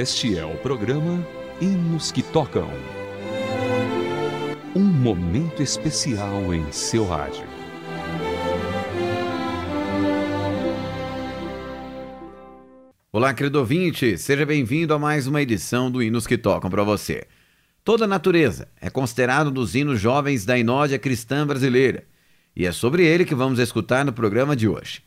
Este 0.00 0.38
é 0.38 0.46
o 0.46 0.56
programa 0.58 1.26
Hinos 1.60 2.12
que 2.12 2.22
Tocam. 2.22 2.70
Um 4.72 4.84
momento 4.84 5.60
especial 5.60 6.54
em 6.54 6.70
seu 6.70 7.04
rádio. 7.04 7.42
Olá, 13.10 13.34
querido 13.34 13.58
ouvinte, 13.58 14.16
seja 14.16 14.46
bem-vindo 14.46 14.94
a 14.94 15.00
mais 15.00 15.26
uma 15.26 15.42
edição 15.42 15.90
do 15.90 16.00
Hinos 16.00 16.28
que 16.28 16.38
Tocam 16.38 16.70
para 16.70 16.84
você. 16.84 17.26
Toda 17.82 18.04
a 18.04 18.08
Natureza 18.08 18.68
é 18.80 18.88
considerado 18.88 19.48
um 19.48 19.52
dos 19.52 19.74
hinos 19.74 20.00
jovens 20.00 20.44
da 20.44 20.56
inódia 20.56 21.00
cristã 21.00 21.44
brasileira, 21.44 22.04
e 22.54 22.64
é 22.64 22.70
sobre 22.70 23.04
ele 23.04 23.24
que 23.24 23.34
vamos 23.34 23.58
escutar 23.58 24.04
no 24.04 24.12
programa 24.12 24.54
de 24.54 24.68
hoje. 24.68 25.02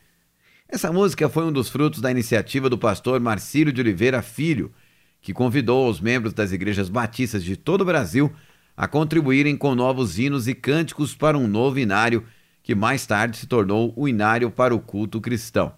Essa 0.67 0.91
música 0.91 1.29
foi 1.29 1.45
um 1.45 1.51
dos 1.51 1.69
frutos 1.69 2.01
da 2.01 2.11
iniciativa 2.11 2.69
do 2.69 2.77
pastor 2.77 3.21
Marcílio 3.21 3.71
de 3.71 3.79
Oliveira 3.79 4.21
Filho, 4.21 4.73
que 5.21 5.33
convidou 5.33 5.89
os 5.89 6.01
membros 6.01 6.33
das 6.33 6.51
igrejas 6.51 6.89
batistas 6.89 7.43
de 7.43 7.55
todo 7.55 7.81
o 7.81 7.85
Brasil 7.85 8.31
a 8.75 8.87
contribuírem 8.87 9.55
com 9.55 9.75
novos 9.75 10.17
hinos 10.17 10.47
e 10.47 10.55
cânticos 10.55 11.13
para 11.13 11.37
um 11.37 11.47
novo 11.47 11.77
inário, 11.77 12.25
que 12.63 12.73
mais 12.73 13.05
tarde 13.05 13.37
se 13.37 13.45
tornou 13.45 13.93
o 13.95 14.07
Inário 14.07 14.49
para 14.49 14.73
o 14.73 14.79
Culto 14.79 15.21
Cristão. 15.21 15.73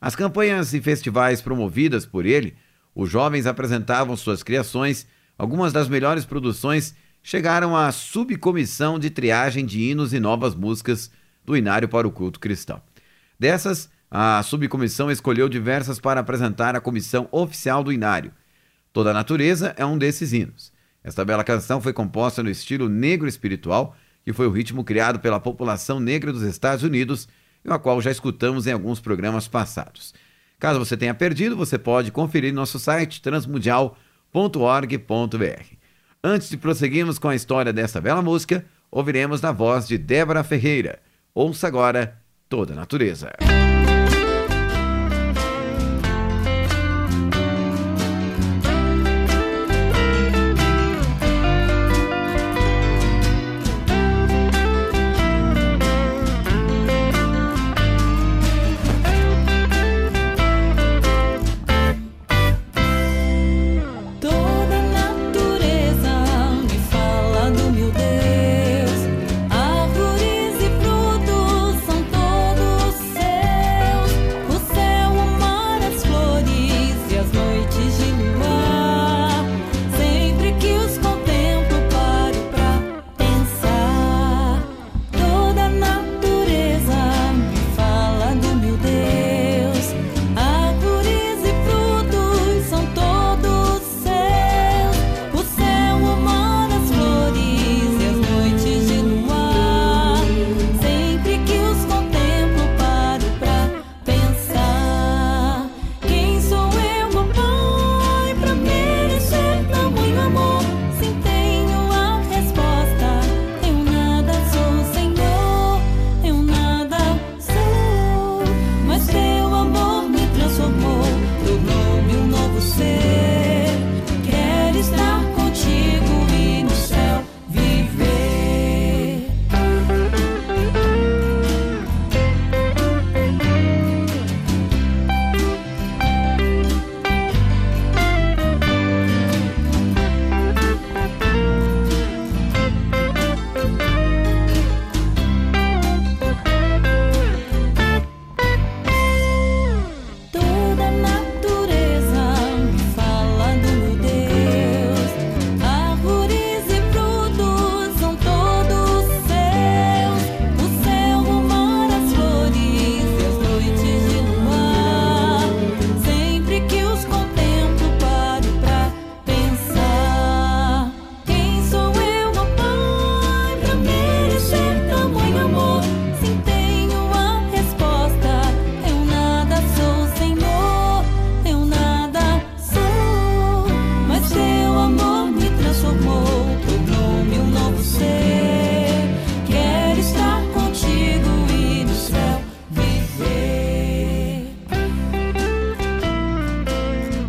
As 0.00 0.14
campanhas 0.14 0.72
e 0.72 0.80
festivais 0.80 1.42
promovidas 1.42 2.06
por 2.06 2.24
ele, 2.24 2.54
os 2.94 3.10
jovens 3.10 3.46
apresentavam 3.46 4.16
suas 4.16 4.42
criações, 4.42 5.06
algumas 5.36 5.72
das 5.72 5.88
melhores 5.88 6.24
produções 6.24 6.94
chegaram 7.22 7.76
à 7.76 7.90
subcomissão 7.92 8.98
de 8.98 9.10
triagem 9.10 9.66
de 9.66 9.82
hinos 9.82 10.12
e 10.12 10.20
novas 10.20 10.54
músicas 10.54 11.10
do 11.44 11.56
Inário 11.56 11.88
para 11.88 12.06
o 12.06 12.12
Culto 12.12 12.40
Cristão. 12.40 12.80
Dessas, 13.38 13.90
a 14.10 14.42
subcomissão 14.42 15.10
escolheu 15.10 15.48
diversas 15.48 15.98
para 15.98 16.20
apresentar 16.20 16.74
à 16.74 16.80
comissão 16.80 17.28
oficial 17.30 17.84
do 17.84 17.92
Inário. 17.92 18.32
Toda 18.92 19.10
a 19.10 19.14
Natureza 19.14 19.74
é 19.76 19.84
um 19.84 19.98
desses 19.98 20.32
hinos. 20.32 20.72
Esta 21.02 21.24
bela 21.24 21.44
canção 21.44 21.80
foi 21.80 21.92
composta 21.92 22.42
no 22.42 22.50
estilo 22.50 22.88
negro 22.88 23.28
espiritual, 23.28 23.96
que 24.24 24.32
foi 24.32 24.46
o 24.46 24.50
ritmo 24.50 24.84
criado 24.84 25.20
pela 25.20 25.40
população 25.40 26.00
negra 26.00 26.32
dos 26.32 26.42
Estados 26.42 26.84
Unidos 26.84 27.28
e 27.64 27.72
a 27.72 27.78
qual 27.78 28.00
já 28.00 28.10
escutamos 28.10 28.66
em 28.66 28.72
alguns 28.72 29.00
programas 29.00 29.48
passados. 29.48 30.14
Caso 30.58 30.78
você 30.78 30.96
tenha 30.96 31.14
perdido, 31.14 31.56
você 31.56 31.78
pode 31.78 32.10
conferir 32.10 32.52
nosso 32.52 32.78
site 32.78 33.22
transmundial.org.br. 33.22 35.78
Antes 36.22 36.50
de 36.50 36.56
prosseguirmos 36.56 37.18
com 37.18 37.28
a 37.28 37.34
história 37.34 37.72
dessa 37.72 38.00
bela 38.00 38.20
música, 38.20 38.64
ouviremos 38.90 39.40
na 39.40 39.52
voz 39.52 39.86
de 39.86 39.96
Débora 39.96 40.42
Ferreira. 40.42 40.98
Ouça 41.32 41.68
agora 41.68 42.18
Toda 42.48 42.72
a 42.72 42.76
Natureza. 42.76 43.30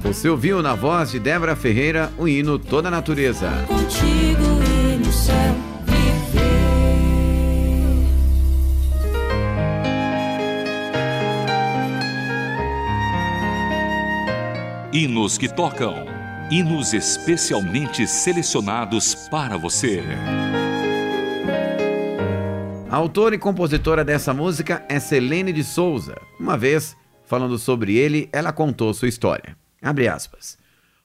Você 0.09 0.27
ouviu 0.27 0.59
na 0.63 0.73
voz 0.73 1.11
de 1.11 1.19
Débora 1.19 1.55
Ferreira 1.55 2.11
o 2.17 2.27
hino 2.27 2.57
Toda 2.57 2.87
a 2.87 2.91
Natureza. 2.91 3.47
Contigo 3.67 4.41
e 4.65 4.97
no 4.97 5.13
céu 5.13 5.55
viver. 5.85 6.49
Hinos 14.91 15.37
que 15.37 15.47
Tocam. 15.47 16.07
Hinos 16.49 16.95
especialmente 16.95 18.07
selecionados 18.07 19.13
para 19.29 19.57
você. 19.57 20.01
A 22.89 22.95
autora 22.95 23.35
e 23.35 23.37
compositora 23.37 24.03
dessa 24.03 24.33
música 24.33 24.83
é 24.89 24.99
Selene 24.99 25.53
de 25.53 25.63
Souza. 25.63 26.15
Uma 26.39 26.57
vez, 26.57 26.97
falando 27.27 27.59
sobre 27.59 27.95
ele, 27.95 28.27
ela 28.33 28.51
contou 28.51 28.91
sua 28.91 29.07
história. 29.07 29.55
Abre 29.81 30.07
aspas. 30.07 30.57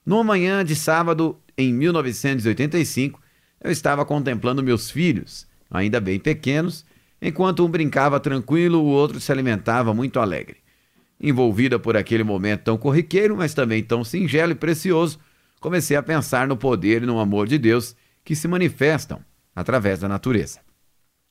Numa 0.05 0.23
manhã 0.23 0.63
de 0.63 0.75
sábado, 0.75 1.39
em 1.57 1.73
1985, 1.73 3.21
eu 3.63 3.71
estava 3.71 4.05
contemplando 4.05 4.61
meus 4.61 4.91
filhos, 4.91 5.47
ainda 5.69 5.99
bem 5.99 6.19
pequenos, 6.19 6.85
enquanto 7.21 7.65
um 7.65 7.69
brincava 7.69 8.19
tranquilo, 8.19 8.79
o 8.79 8.85
outro 8.85 9.19
se 9.19 9.31
alimentava 9.31 9.93
muito 9.93 10.19
alegre. 10.19 10.57
Envolvida 11.19 11.79
por 11.79 11.95
aquele 11.95 12.23
momento 12.23 12.63
tão 12.63 12.77
corriqueiro, 12.77 13.35
mas 13.35 13.53
também 13.53 13.81
tão 13.81 14.03
singelo 14.03 14.51
e 14.51 14.55
precioso, 14.55 15.19
comecei 15.59 15.97
a 15.97 16.03
pensar 16.03 16.47
no 16.47 16.57
poder 16.57 17.01
e 17.01 17.05
no 17.05 17.19
amor 17.19 17.47
de 17.47 17.57
Deus 17.57 17.95
que 18.23 18.35
se 18.35 18.47
manifestam 18.47 19.23
através 19.55 19.99
da 19.99 20.09
natureza. 20.09 20.59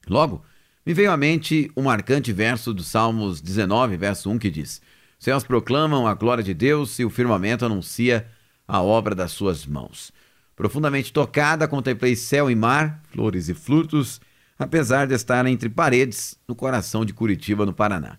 Logo, 0.09 0.43
me 0.85 0.93
veio 0.93 1.11
à 1.11 1.17
mente 1.17 1.71
um 1.77 1.83
marcante 1.83 2.33
verso 2.33 2.75
do 2.75 2.83
Salmos 2.83 3.41
19, 3.41 3.97
verso 3.97 4.31
1, 4.31 4.39
que 4.39 4.51
diz: 4.51 4.81
Céus 5.19 5.45
proclamam 5.45 6.07
a 6.07 6.15
glória 6.15 6.45
de 6.45 6.53
Deus 6.53 6.99
e 6.99 7.05
o 7.05 7.11
firmamento 7.11 7.65
anuncia 7.65 8.27
a 8.67 8.83
obra 8.83 9.15
das 9.15 9.33
suas 9.33 9.67
mãos. 9.67 10.13
Profundamente 10.57 11.13
tocada, 11.13 11.67
contemplei 11.67 12.15
céu 12.15 12.51
e 12.51 12.55
mar, 12.55 13.03
flores 13.11 13.49
e 13.49 13.55
frutos, 13.55 14.21
apesar 14.59 15.07
de 15.07 15.15
estar 15.15 15.45
entre 15.47 15.69
paredes, 15.69 16.39
no 16.47 16.55
coração 16.55 17.05
de 17.05 17.13
Curitiba, 17.13 17.67
no 17.67 17.73
Paraná. 17.73 18.19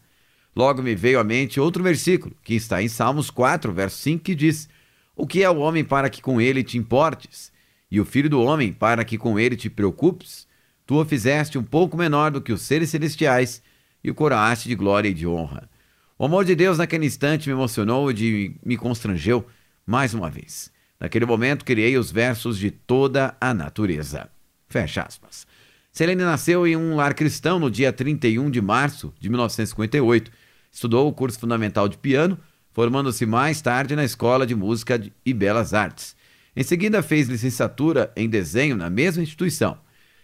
Logo 0.56 0.82
me 0.82 0.96
veio 0.96 1.20
à 1.20 1.24
mente 1.24 1.60
outro 1.60 1.84
versículo, 1.84 2.36
que 2.44 2.56
está 2.56 2.82
em 2.82 2.88
Salmos 2.88 3.30
4, 3.30 3.72
verso 3.74 3.98
5, 3.98 4.24
que 4.24 4.36
diz: 4.36 4.70
O 5.16 5.28
que 5.28 5.44
é 5.44 5.50
o 5.50 5.58
homem 5.58 5.84
para 5.84 6.10
que 6.10 6.22
com 6.22 6.40
ele 6.40 6.64
te 6.64 6.78
importes? 6.78 7.52
E 7.90 8.00
o 8.00 8.06
filho 8.06 8.30
do 8.30 8.42
homem 8.42 8.72
para 8.74 9.04
que 9.06 9.18
com 9.18 9.40
ele 9.40 9.56
te 9.56 9.70
preocupes? 9.70 10.48
Tu 10.86 10.96
o 10.96 11.06
fizeste 11.06 11.58
um 11.58 11.64
pouco 11.64 11.98
menor 11.98 12.32
do 12.32 12.42
que 12.42 12.54
os 12.54 12.62
seres 12.62 12.90
celestiais 12.90 13.62
e 14.04 14.12
o 14.12 14.16
coroaste 14.16 14.70
de 14.70 14.76
glória 14.76 15.10
e 15.10 15.14
de 15.14 15.26
honra. 15.26 15.70
O 16.18 16.24
amor 16.24 16.46
de 16.46 16.56
Deus 16.56 16.78
naquele 16.78 17.06
instante 17.06 17.50
me 17.50 17.54
emocionou 17.54 18.10
e 18.10 18.56
me 18.66 18.78
constrangeu 18.78 19.46
mais 19.86 20.14
uma 20.14 20.30
vez. 20.30 20.72
Naquele 20.98 21.26
momento 21.26 21.66
criei 21.66 21.98
os 21.98 22.10
versos 22.10 22.58
de 22.58 22.72
toda 22.72 23.36
a 23.42 23.54
natureza. 23.54 24.30
Fecha 24.70 25.02
aspas. 25.02 25.46
Selene 25.92 26.24
nasceu 26.24 26.66
em 26.66 26.78
um 26.78 26.96
lar 26.96 27.14
cristão 27.14 27.60
no 27.60 27.70
dia 27.70 27.92
31 27.92 28.50
de 28.50 28.62
março 28.62 29.14
de 29.20 29.28
1958. 29.28 30.32
Estudou 30.72 31.06
o 31.10 31.14
curso 31.14 31.38
fundamental 31.38 31.90
de 31.90 31.98
piano, 31.98 32.40
formando-se 32.72 33.26
mais 33.26 33.62
tarde 33.62 33.94
na 33.94 34.06
Escola 34.06 34.48
de 34.48 34.56
Música 34.56 35.02
e 35.26 35.34
Belas 35.34 35.74
Artes. 35.74 36.16
Em 36.56 36.64
seguida, 36.64 37.04
fez 37.04 37.28
licenciatura 37.28 38.10
em 38.16 38.30
desenho 38.30 38.78
na 38.78 38.90
mesma 38.90 39.22
instituição. 39.22 39.78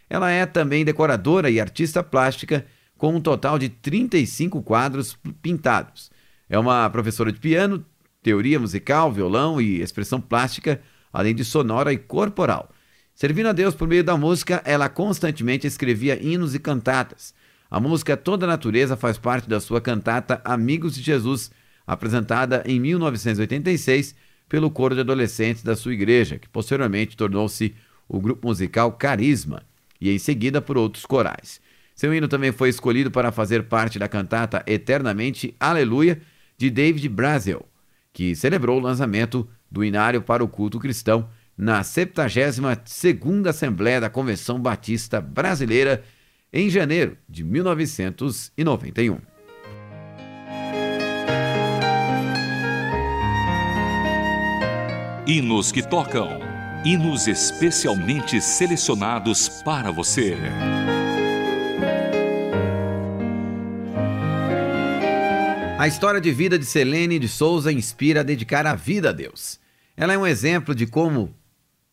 Ela 0.09 0.31
é 0.31 0.45
também 0.45 0.85
decoradora 0.85 1.49
e 1.49 1.59
artista 1.59 2.01
plástica, 2.01 2.65
com 3.01 3.15
um 3.15 3.19
total 3.19 3.57
de 3.57 3.67
35 3.67 4.61
quadros 4.61 5.17
pintados. 5.41 6.11
É 6.47 6.59
uma 6.59 6.87
professora 6.87 7.31
de 7.31 7.39
piano, 7.39 7.83
teoria 8.21 8.59
musical, 8.59 9.11
violão 9.11 9.59
e 9.59 9.81
expressão 9.81 10.21
plástica, 10.21 10.79
além 11.11 11.33
de 11.33 11.43
sonora 11.43 11.91
e 11.91 11.97
corporal. 11.97 12.69
Servindo 13.15 13.47
a 13.47 13.53
Deus 13.53 13.73
por 13.73 13.87
meio 13.87 14.03
da 14.03 14.15
música, 14.15 14.61
ela 14.63 14.87
constantemente 14.87 15.65
escrevia 15.65 16.21
hinos 16.21 16.53
e 16.53 16.59
cantatas. 16.59 17.33
A 17.71 17.79
música 17.79 18.15
Toda 18.15 18.45
a 18.45 18.49
Natureza 18.49 18.95
faz 18.95 19.17
parte 19.17 19.49
da 19.49 19.59
sua 19.59 19.81
cantata 19.81 20.39
Amigos 20.45 20.93
de 20.93 21.01
Jesus, 21.01 21.49
apresentada 21.87 22.61
em 22.67 22.79
1986 22.79 24.13
pelo 24.47 24.69
coro 24.69 24.93
de 24.93 25.01
adolescentes 25.01 25.63
da 25.63 25.75
sua 25.75 25.93
igreja, 25.95 26.37
que 26.37 26.47
posteriormente 26.47 27.17
tornou-se 27.17 27.73
o 28.07 28.21
grupo 28.21 28.47
musical 28.47 28.91
Carisma, 28.91 29.63
e 29.99 30.11
em 30.11 30.19
seguida 30.19 30.61
por 30.61 30.77
outros 30.77 31.03
corais. 31.03 31.59
Seu 32.01 32.11
hino 32.15 32.27
também 32.27 32.51
foi 32.51 32.69
escolhido 32.69 33.11
para 33.11 33.31
fazer 33.31 33.61
parte 33.65 33.99
da 33.99 34.07
cantata 34.07 34.63
Eternamente 34.65 35.55
Aleluia, 35.59 36.19
de 36.57 36.67
David 36.71 37.07
Brazel, 37.07 37.63
que 38.11 38.35
celebrou 38.35 38.79
o 38.79 38.81
lançamento 38.81 39.47
do 39.69 39.83
Inário 39.83 40.19
para 40.19 40.43
o 40.43 40.47
Culto 40.47 40.79
Cristão 40.79 41.29
na 41.55 41.81
72ª 41.81 43.49
Assembleia 43.49 44.01
da 44.01 44.09
Convenção 44.09 44.59
Batista 44.59 45.21
Brasileira 45.21 46.03
em 46.51 46.71
janeiro 46.71 47.15
de 47.29 47.43
1991. 47.43 49.19
Hinos 55.27 55.71
que 55.71 55.87
tocam. 55.87 56.39
Hinos 56.83 57.27
especialmente 57.27 58.41
selecionados 58.41 59.47
para 59.63 59.91
você. 59.91 60.35
A 65.81 65.87
história 65.87 66.21
de 66.21 66.31
vida 66.31 66.59
de 66.59 66.65
Selene 66.65 67.17
de 67.17 67.27
Souza 67.27 67.71
inspira 67.71 68.19
a 68.19 68.23
dedicar 68.23 68.67
a 68.67 68.75
vida 68.75 69.09
a 69.09 69.11
Deus. 69.11 69.59
Ela 69.97 70.13
é 70.13 70.17
um 70.17 70.27
exemplo 70.27 70.75
de 70.75 70.85
como 70.85 71.33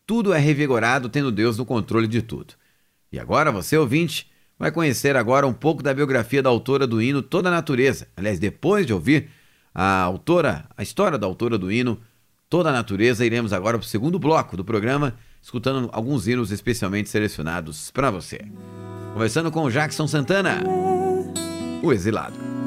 tudo 0.06 0.35
é 0.35 0.38
revigorado 0.38 1.08
tendo 1.08 1.32
Deus 1.32 1.56
no 1.56 1.64
controle 1.64 2.06
de 2.06 2.20
tudo. 2.20 2.52
E 3.11 3.19
agora 3.19 3.50
você, 3.50 3.79
ouvinte, 3.79 4.31
vai 4.58 4.70
conhecer 4.70 5.17
agora 5.17 5.46
um 5.46 5.55
pouco 5.55 5.82
da 5.82 5.94
biografia 5.94 6.43
da 6.43 6.50
autora 6.50 6.87
do 6.87 7.00
hino 7.00 7.23
Toda 7.23 7.49
a 7.49 7.50
Natureza. 7.50 8.08
Aliás, 8.14 8.38
depois 8.38 8.85
de 8.85 8.93
ouvir 8.93 9.31
a 9.75 10.02
autora, 10.02 10.69
a 10.76 10.82
história 10.82 11.17
da 11.17 11.26
autora 11.26 11.56
do 11.56 11.73
hino 11.73 11.99
Toda 12.50 12.69
a 12.69 12.73
Natureza, 12.75 13.25
iremos 13.25 13.55
agora 13.55 13.79
para 13.79 13.87
o 13.87 13.88
segundo 13.88 14.19
bloco 14.19 14.55
do 14.55 14.67
programa, 14.67 15.14
escutando 15.41 15.88
alguns 15.94 16.29
hinos 16.29 16.50
especialmente 16.50 17.08
selecionados 17.08 17.91
para 17.91 18.11
você. 18.11 18.43
Começando 19.14 19.50
com 19.50 19.70
Jackson 19.70 20.06
Santana, 20.06 20.62
O 21.82 21.91
Exilado. 21.91 22.57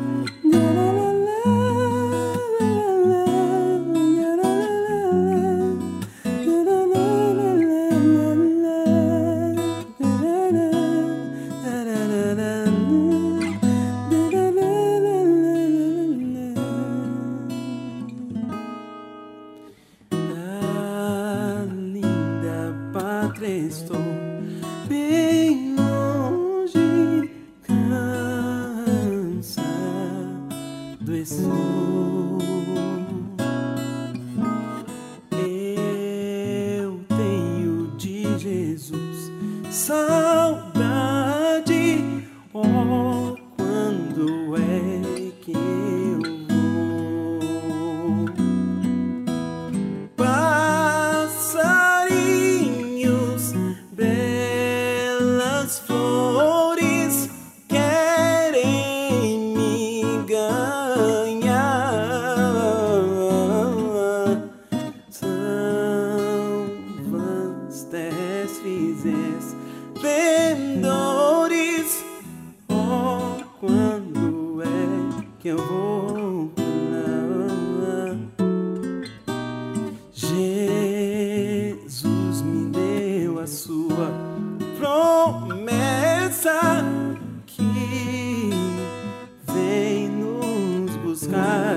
A 84.01 84.07
sua 84.07 84.11
promessa 84.79 86.59
que 87.45 88.49
vem 89.53 90.07
nos 90.09 90.95
buscar. 90.97 91.70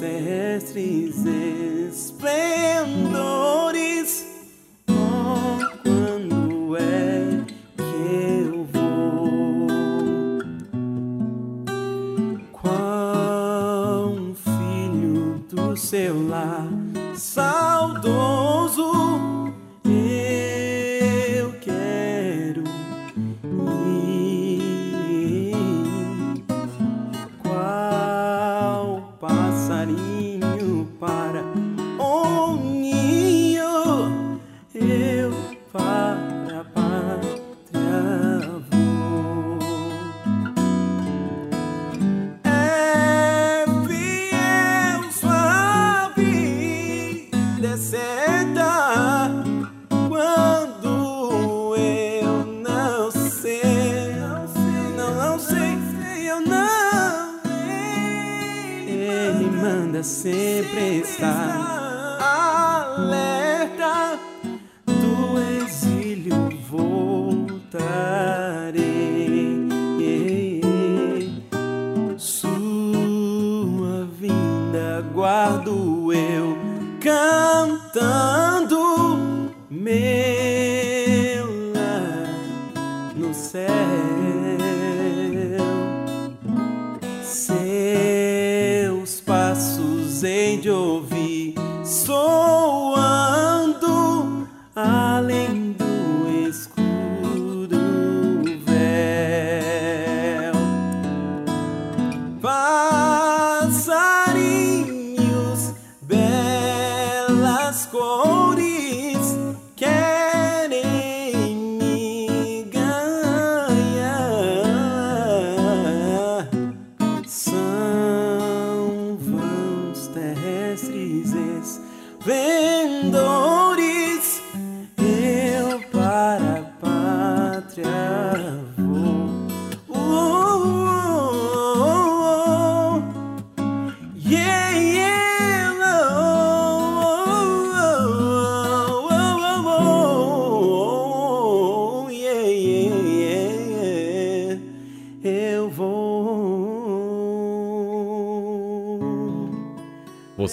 terrestres 0.00 1.16
esplendor. 1.88 3.11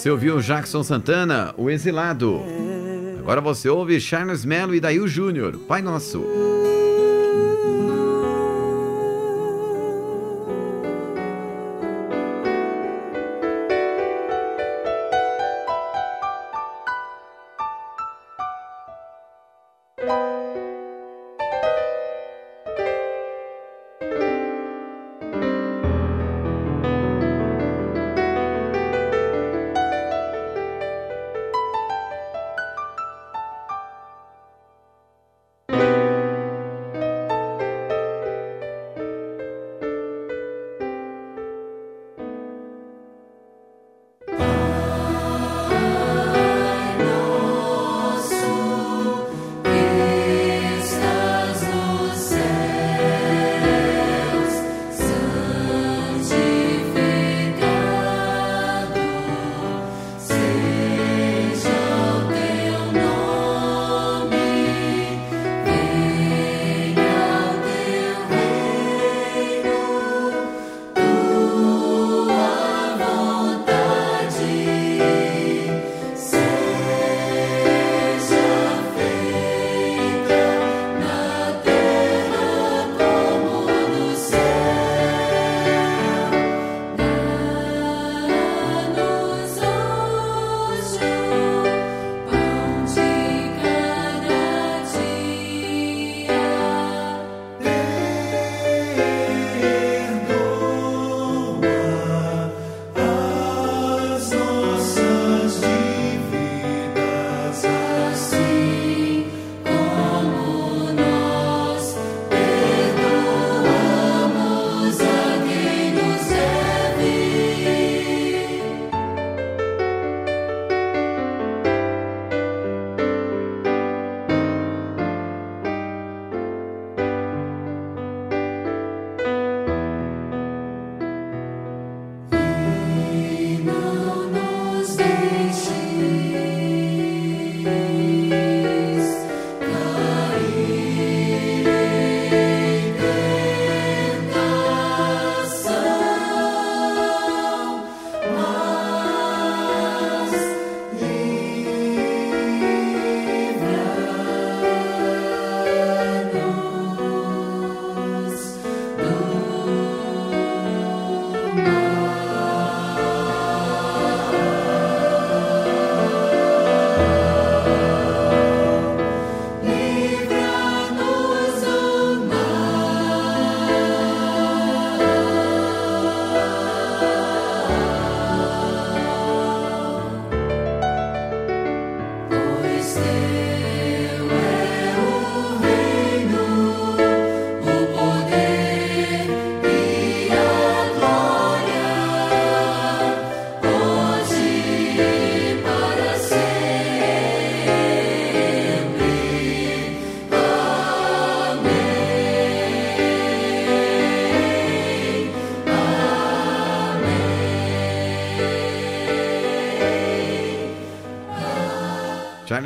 Você 0.00 0.08
ouviu 0.08 0.40
Jackson 0.40 0.82
Santana, 0.82 1.52
O 1.58 1.68
Exilado. 1.68 2.40
Agora 3.18 3.38
você 3.38 3.68
ouve 3.68 4.00
Charles 4.00 4.46
Mello 4.46 4.74
e 4.74 4.80
Dail 4.80 5.06
Júnior, 5.06 5.58
Pai 5.68 5.82
Nosso. 5.82 6.24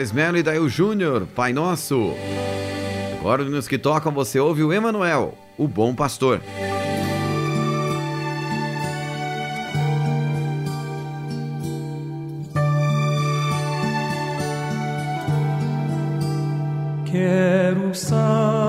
Charles 0.04 0.12
Mello 0.12 0.36
e 0.36 0.42
Dail 0.42 0.68
Júnior, 0.68 1.26
Pai 1.34 1.52
Nosso. 1.52 2.12
Agora 3.18 3.44
nos 3.44 3.66
que 3.66 3.78
tocam 3.78 4.12
você 4.12 4.38
ouve 4.38 4.62
o 4.62 4.72
Emanuel, 4.72 5.34
o 5.56 5.66
Bom 5.66 5.94
Pastor. 5.94 6.40
Quero 17.10 17.94
Salvador 17.94 18.63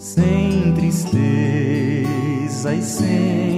sem 0.00 0.72
tristeza 0.74 1.14
e 2.74 2.82
sem 2.82 3.51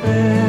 pé 0.00 0.41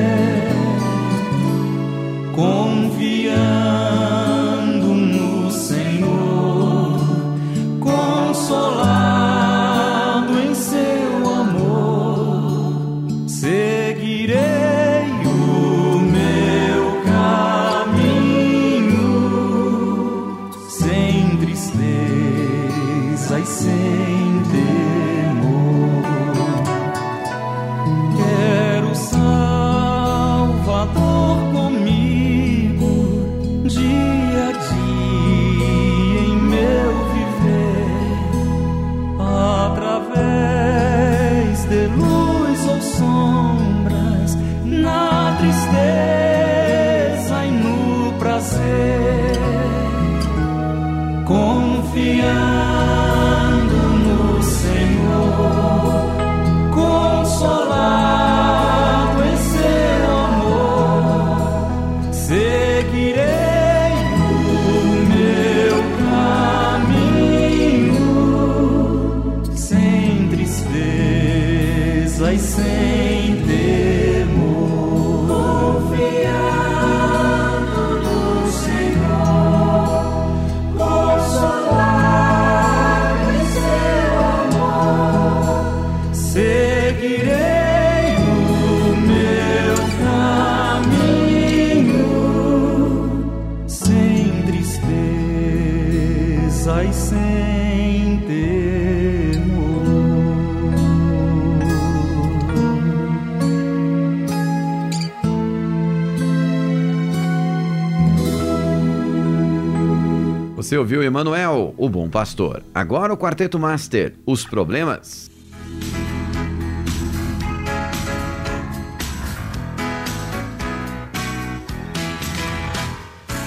Você 110.73 110.77
ouviu 110.79 111.03
Emanuel, 111.03 111.75
o 111.77 111.87
Bom 111.87 112.09
Pastor. 112.09 112.63
Agora 112.73 113.13
o 113.13 113.17
Quarteto 113.17 113.59
Master, 113.59 114.15
os 114.25 114.43
problemas. 114.43 115.29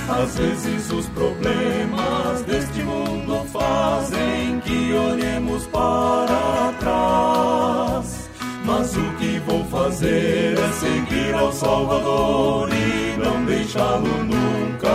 Às 0.08 0.38
vezes 0.38 0.92
os 0.92 1.06
problemas 1.06 2.42
deste 2.42 2.84
mundo 2.84 3.44
fazem 3.46 4.60
que 4.60 4.92
olhemos 4.92 5.66
para 5.66 6.74
trás. 6.78 8.30
Mas 8.64 8.96
o 8.96 9.10
que 9.18 9.40
vou 9.40 9.64
fazer 9.64 10.56
é 10.56 10.72
seguir 10.74 11.34
ao 11.34 11.52
Salvador 11.52 12.68
e 12.72 13.18
não 13.18 13.44
deixá-lo 13.44 14.24
nunca 14.24 14.85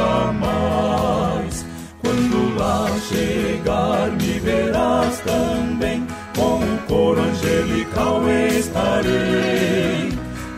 lá 2.62 2.88
chegar, 3.10 4.12
me 4.12 4.40
verás 4.40 5.20
também, 5.22 6.06
com 6.36 6.60
o 6.60 6.78
coro 6.88 7.20
angelical 7.22 8.22
estarei 8.30 10.12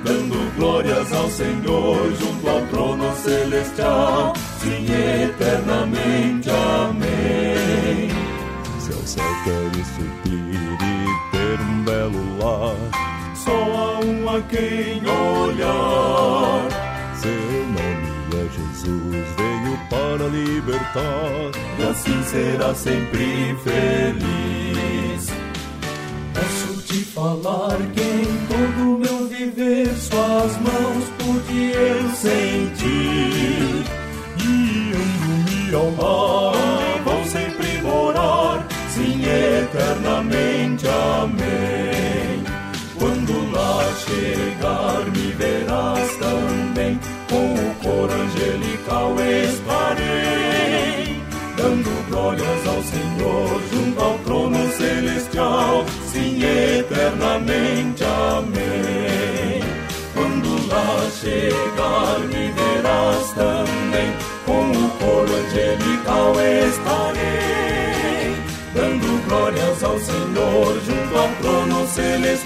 dando 0.03 0.55
glórias 0.57 1.13
ao 1.13 1.29
Senhor 1.29 2.13
junto 2.19 2.49
ao 2.49 2.61
trono 2.67 3.15
celestial, 3.15 4.33
sim, 4.59 4.85
eternamente. 5.23 6.49
Amém. 6.49 8.09
Se 8.79 8.91
ao 8.91 9.07
céu 9.07 9.23
queres 9.45 9.87
subir 9.87 10.53
e 10.53 11.31
ter 11.31 11.59
um 11.61 11.83
belo 11.83 12.37
lar, 12.39 12.75
Só 13.35 13.51
há 13.51 13.99
um 14.05 14.29
a 14.29 14.41
quem 14.41 15.01
olhar. 15.07 16.92
Libertar. 20.83 21.51
e 21.79 21.83
assim 21.83 22.23
será 22.23 22.75
sempre 22.75 23.55
feliz. 23.63 25.31
Posso 26.33 26.81
te 26.83 27.03
falar 27.05 27.77
que 27.93 28.01
em 28.01 28.47
todo 28.47 28.99
meu 28.99 29.27
viver 29.27 29.87
suas 29.95 30.57
mãos 30.57 31.05
pude 31.19 31.71
eu 31.71 32.09
sentir, 32.15 33.83
guiando-me 34.37 35.75
ao 35.75 35.91
mar, 35.91 37.01
vou 37.03 37.23
sempre 37.25 37.81
morar, 37.81 38.67
sim, 38.89 39.23
eternamente, 39.23 40.85
amém. 40.87 42.43
Quando 42.97 43.51
lá 43.51 43.93
chegar, 44.05 45.05
me 45.11 45.31
verás 45.33 46.17
também, 46.17 46.99
com 47.29 47.53
o 47.53 47.72
Coro 47.93 48.11
angelical 48.11 49.15
estarei, 49.45 51.21
dando 51.55 52.09
glórias 52.09 52.67
ao 52.67 52.81
Senhor 52.81 53.61
junto 53.71 54.01
ao 54.01 54.17
trono 54.25 54.71
celestial, 54.71 55.85
sim, 56.11 56.41
eternamente. 56.43 58.03
Amém. 58.03 59.61
Quando 60.15 60.67
lá 60.69 61.07
chegar, 61.21 62.19
me 62.21 62.51
verás 62.51 63.31
também, 63.33 64.11
com 64.47 64.71
o 64.71 64.89
coro 64.97 65.31
angelical 65.31 66.33
estarei, 66.67 68.35
dando 68.73 69.23
glórias 69.27 69.83
ao 69.83 69.99
Senhor 69.99 70.81
junto 70.83 71.15
ao 71.15 71.29
trono 71.43 71.87
celestial. 71.89 72.42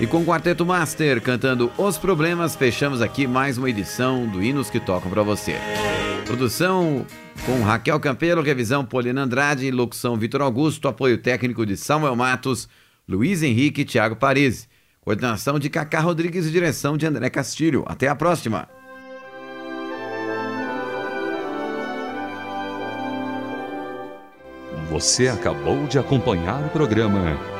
E 0.00 0.06
com 0.06 0.22
o 0.22 0.24
Quarteto 0.24 0.64
Master 0.64 1.20
cantando 1.20 1.70
Os 1.76 1.98
Problemas, 1.98 2.56
fechamos 2.56 3.02
aqui 3.02 3.26
mais 3.26 3.58
uma 3.58 3.68
edição 3.68 4.26
do 4.26 4.42
Hinos 4.42 4.70
que 4.70 4.80
Tocam 4.80 5.10
para 5.10 5.22
você. 5.22 5.56
Produção 6.24 7.04
com 7.44 7.62
Raquel 7.62 8.00
Campelo, 8.00 8.40
revisão 8.40 8.82
Polina 8.82 9.20
Andrade, 9.20 9.70
locução 9.70 10.16
Vitor 10.16 10.40
Augusto, 10.40 10.88
apoio 10.88 11.18
técnico 11.18 11.66
de 11.66 11.76
Samuel 11.76 12.16
Matos, 12.16 12.66
Luiz 13.06 13.42
Henrique 13.42 13.82
e 13.82 13.84
Thiago 13.84 14.16
Parisi. 14.16 14.68
Coordenação 15.02 15.58
de 15.58 15.68
Cacá 15.68 16.00
Rodrigues 16.00 16.46
e 16.46 16.50
direção 16.50 16.96
de 16.96 17.04
André 17.04 17.28
Castilho. 17.28 17.84
Até 17.86 18.08
a 18.08 18.14
próxima! 18.14 18.66
Você 24.90 25.28
acabou 25.28 25.86
de 25.86 25.98
acompanhar 25.98 26.64
o 26.64 26.70
programa 26.70 27.59